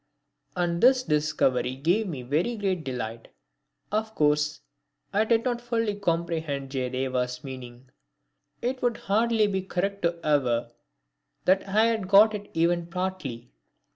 And 0.55 0.81
this 0.81 1.03
discovery 1.03 1.75
gave 1.75 2.07
me 2.07 2.23
very 2.23 2.55
great 2.55 2.83
delight. 2.83 3.27
Of 3.91 4.15
course 4.15 4.61
I 5.13 5.25
did 5.25 5.45
not 5.45 5.61
fully 5.61 5.93
comprehend 5.93 6.71
Jayadeva's 6.71 7.43
meaning. 7.43 7.91
It 8.63 8.81
would 8.81 8.97
hardly 8.97 9.45
be 9.45 9.61
correct 9.61 10.01
to 10.01 10.17
aver 10.27 10.71
that 11.45 11.67
I 11.69 11.85
had 11.85 12.07
got 12.07 12.33
it 12.33 12.49
even 12.55 12.87
partly. 12.87 13.51